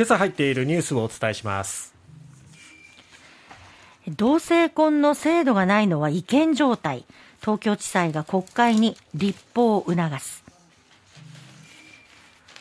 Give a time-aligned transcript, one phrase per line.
[0.00, 1.94] 今朝入っているニュースをお伝えします。
[4.08, 7.04] 同性婚の制度がないのは違憲状態。
[7.42, 10.42] 東京地裁が国会に立法を促す。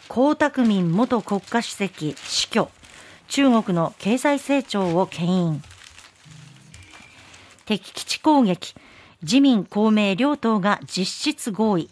[0.10, 2.70] 江沢民元国家主席死去。
[3.30, 5.64] 中国の経済成長を牽引。
[7.66, 8.76] 敵基地攻撃。
[9.22, 11.90] 自民公明両党が実質合意。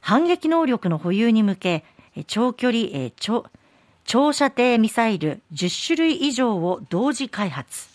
[0.00, 1.84] 反撃能力の保有に向け
[2.28, 3.44] 長距離長
[4.08, 7.88] 長射程ミサイル10種類以上を同時開発。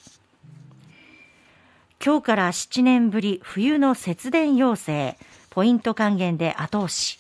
[2.06, 5.18] 今日から7年ぶり冬の節電要請。
[5.50, 7.18] ポイント還元で後押し。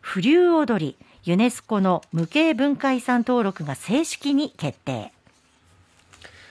[0.00, 0.96] 風流踊り。
[1.24, 5.12] ユネスコの無形文化遺産登録が正式に決定。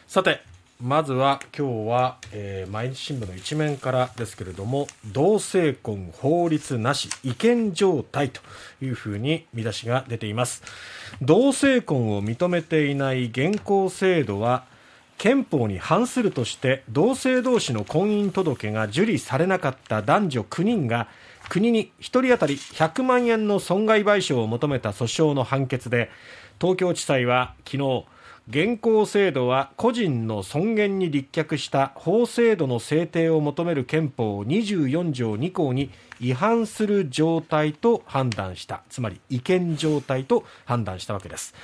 [0.05, 0.39] さて
[0.85, 8.41] まずは今日は、えー、毎日新聞の一面からですけれども同性婚法律なし違憲状態と
[8.81, 10.61] いうふうに見出しが出ています。
[11.21, 14.65] 同性婚を認めていない現行制度は
[15.17, 21.07] 憲法に反するとして同性同士の婚姻届が受理されなかった男女9人が
[21.47, 26.09] 国に1人当たり100万円の損害賠償を求めた訴訟の判決で
[26.59, 28.05] 東京地裁は昨日
[28.49, 38.83] 現行制度は個人の尊厳に立脚した法制度の制定を求める憲法24条2項に違反する状態と判断した。
[38.89, 41.55] つまり違憲状態と判断したわけです。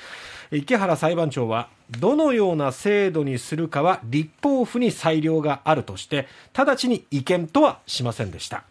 [0.52, 8.64] 池原裁判長はどのような制度にするかは立法府に裁量があるとして直ちに違憲とはしませんでした。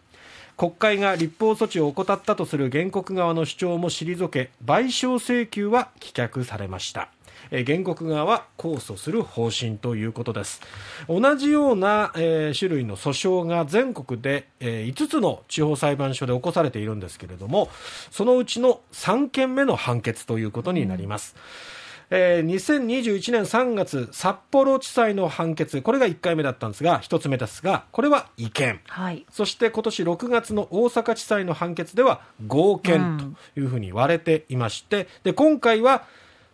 [0.59, 7.07] 国会が立法措置を怠ったとする原告側の主張も退け賠償請求は棄却されました。
[7.49, 10.59] 原告側は控訴する方針ということです。
[11.07, 17.69] 同じような、えー、種類の訴訟が全国で、えー、5つの地方裁判所で起こされているんですけれども
[18.11, 21.35] そのうちの3件目の判決ということになります、
[21.73, 21.78] うん
[22.11, 28.79] えー、2021年3月、札幌地裁の判決、これが1回目だったんですが、1つ目ですが、これは違憲。
[28.87, 36.05] はい、そして今年6月の大阪地裁の判決では合憲というふうに割れていまして、で、今回は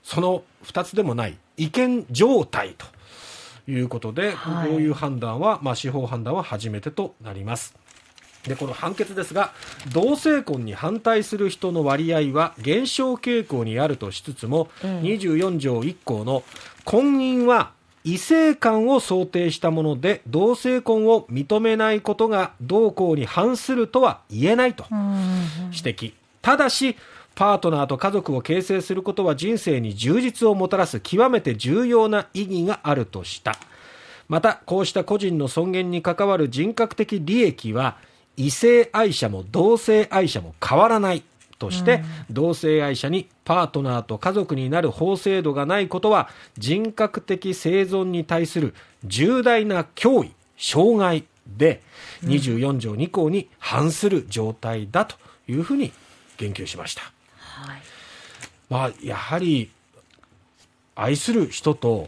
[0.03, 7.75] その2つでもない違憲状態ということで、はい、こういう判断は、まあ、司法判断は初めてとなります。
[8.47, 9.53] でこの判決ですが
[9.91, 16.43] 同性婚に反対する人の割合は減少傾向にあるとしつつも、うん、24条1項の
[16.83, 17.71] 婚姻は
[18.03, 24.85] 異性間を想定したもので同性婚を認めないことが同項に反するとは言えないと
[25.71, 26.13] 指摘。
[26.41, 26.95] ただし
[27.33, 33.57] パートナーと家族を形成することは人生に充実をもたらす極めて重要な意義があるとした。
[34.27, 37.97] また、こうした個人の尊厳に関わる人格的利益は、
[38.37, 41.23] 異性愛者も同性愛者も変わらない
[41.57, 48.73] として、うん、同性愛者にパートナーと家族になる法制度がないことは、人格的生存に対する
[49.05, 51.25] 重大な脅威、障害
[51.57, 51.81] で、
[52.23, 55.15] 24条2項に反する状態だと
[55.47, 55.91] いうふうに
[56.37, 57.03] 言及しました。
[57.37, 57.81] はい、
[58.69, 59.69] まあ、やはり
[60.95, 62.07] 愛する人と、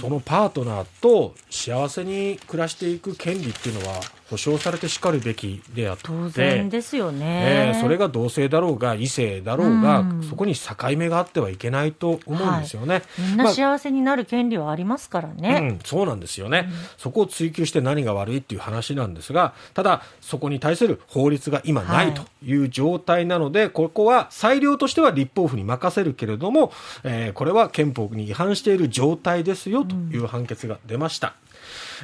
[0.00, 4.00] そのパートナーと幸せに暮らしていく権利っていうのは
[4.32, 26.72] 保障されてしかるべきであって当然ですよね、えー、それが同性だろうが異性だろうが、うん、そこに境目があってはいけないと思うんですよね、はい、みんな幸せになる権利はありますからね、まあ、うん、そうなんですよね、うん、そこを追求して何が悪いっていう話なんですがただそこに対する法律が今ないという状態なので、はい、ここは裁量としては立法府に任せるけれども、
[27.04, 31.34] えー、これは憲法に違反している状態ですよという判決が出ました。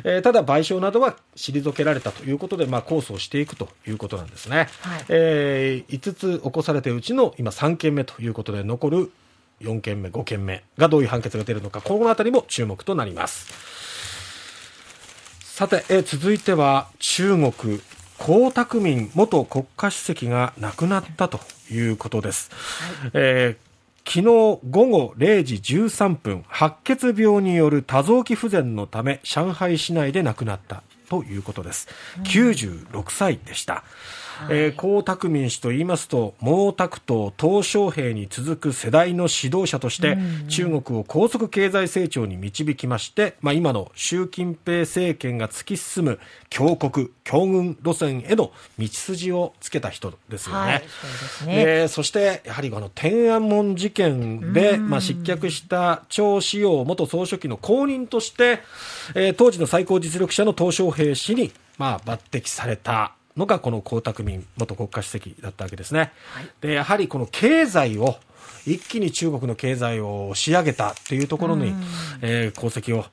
[0.04, 9.12] えー、ただ賠償などは退けられたということで、まあ、控訴をしていくということなんですね、はい、えー、5つ起こされているうちの今3件目ということで残る
[9.60, 13.48] 4件目5件目がどういう判決が出るのかこの辺りも注目となります。
[15.40, 17.80] さて、えー、続いては中国
[18.20, 22.50] 江沢民元国家主席が亡くなったということです、
[23.02, 23.67] はい、えー
[24.08, 31.88] 昨日午後0時13分、白血病による多臓器不全のため、上海市内で亡くなったということです。
[32.24, 33.84] 96歳でした。
[34.50, 40.18] えー、江沢民氏と言いますと毛沢東鄧小平に続く世代の指導者として、
[40.48, 46.20] 中国を高速経済成長に導きまして、まあ、今の習近平政権が突き進む
[46.50, 50.72] 強国強軍路線への道筋をつけた人ですよね。
[50.72, 50.84] はい、
[51.38, 51.64] そね。
[51.84, 58.60] えそしてやはりあの天安門事件で、まあ、失脚した張志陽元総書記の後任として、
[59.14, 66.12] えー、当時の最高実力者の鄧小平氏に、まあ、抜擢されたのがこの江沢民元国家主席だったわけですね。
[66.32, 68.16] はい、でやはりこの経済を
[68.66, 71.72] 一気に中国の経済を押し上げたというところに、
[72.20, 73.06] えー、功績を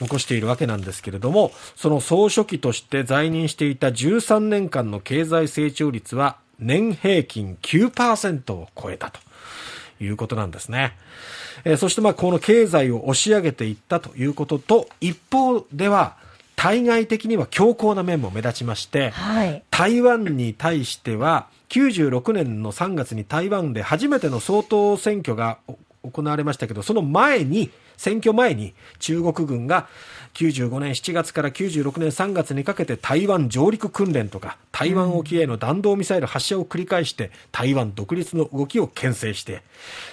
[0.00, 9.20] 残しているわけなんですけれども、その総書記として在任していた13年間の経済成長率は年平均9%を超えたと
[10.02, 10.96] いうことなんですね。
[11.64, 16.16] えー、そしてまあこの経済を押し上げていったということと、一方では、
[16.64, 25.58] 対外的には強硬な面も目立ちまして、はい、台湾に対しては、96年の3月に台湾で初めての総統選挙が
[26.10, 29.88] 行われましたけど、その前に、選挙前に中国軍が
[30.34, 39.62] 95年7月から96年3月にかけて台湾上陸訓練とか台湾沖への弾道ミサイル発射を繰り返して台湾独立の動きを牽制して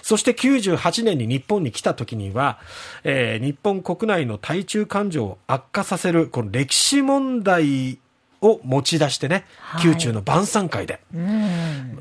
[0.04, 2.60] そして98年に日本に来た時には、
[3.04, 7.98] えー、日本国内の対中感情を悪化させるこの歴史問題
[8.42, 9.46] を持ち出してね、
[9.84, 11.00] 宮中の晩餐会で、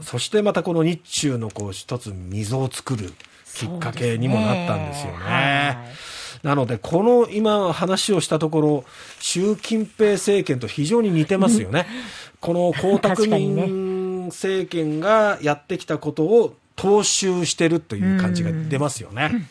[0.00, 3.12] そしてまたこの日中のこう一つ溝を作る
[3.54, 6.10] きっかけにもなったんですよね。
[6.42, 8.84] なので、この今話をしたところ、
[9.20, 11.86] 習近平政権と非常に似てますよね。
[12.40, 19.46] この江沢民政権がやってきたことを踏襲してるという感じが出ますよね。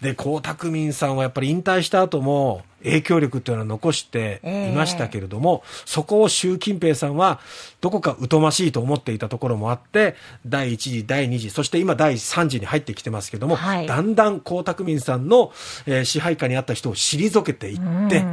[0.00, 4.40] で、江沢民さんはやっぱり引退した後も影響力というのは残して
[4.72, 7.40] いましたけれども、えー、そこを習近平さんは
[7.80, 15.52] どこか疎ましいと思っていたところもあって、第1次、第2次、そして今第3次に入ってきてますけども、はい、だんだん江沢民さんの、
[15.86, 18.24] えー、支配下にあった人を退けていって、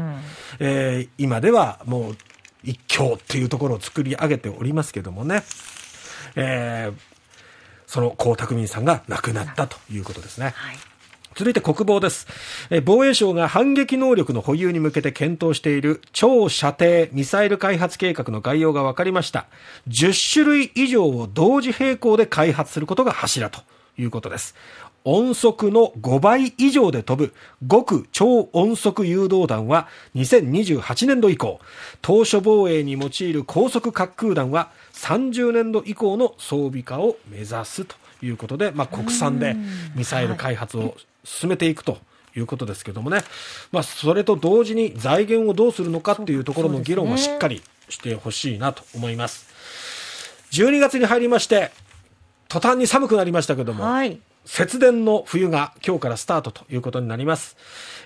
[0.60, 2.18] えー、今ではもう
[2.64, 5.44] 一強っていうところを作り上げておりますけどもね。
[6.36, 7.12] えー
[7.92, 10.54] その江沢民さんが亡くなったということですね。
[10.56, 10.78] はい
[11.36, 12.28] 続いて国防です。
[12.84, 19.48] 防衛省が反撃能力の保有に向けて検討している超射程ミサイル開発計画の概要が分かりました。
[19.88, 23.62] 10種類以上を同時並行で開発することが柱と
[23.98, 24.56] いうことです。
[25.04, 27.34] 音速の5倍以上で飛ぶ
[27.68, 31.60] 極超音速誘導弾は2028年度以降、
[32.02, 39.56] 当初防衛に用いる高速滑空弾は30年度以降の装備化を目指すということで、まあ、国産で
[39.96, 42.00] ミサイル開発を進めていくと
[42.36, 43.22] いうことですけどもね、
[43.72, 49.52] まあ、それと同時に財源をどうするのかっていうところの議論はしっかりしてほしいなと思います。
[50.52, 51.72] 12月に入りまして、
[52.48, 57.56] 途端に寒くなりましたけども、はい、節電の冬が今日からスタートということになります。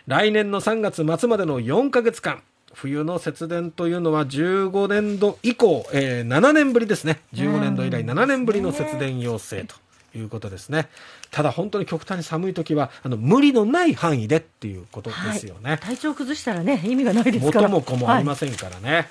[0.08, 7.22] 来年の3月末までの4ヶ月間、冬の節電というのは15年度以降、えー、7年ぶりですね。
[7.34, 9.76] 15年度以来7年ぶりの節電要請と
[10.18, 10.90] いうことですね。
[11.32, 15.72] ただ本当に極端に寒い時はあの無理のない範囲でっていうことですよね。
[15.72, 17.68] はい、体調崩したらね意味がないですから。
[17.68, 18.94] 元も子もありませんからね。
[18.94, 19.08] はい、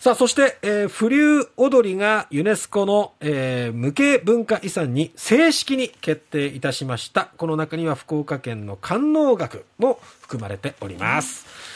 [0.00, 7.28] さあそして、えー、風流踊りがユネスコの、えー、無形文化遺産に正式に決定いたしました。
[7.36, 11.70] この中には福岡県の官能学も含まれております。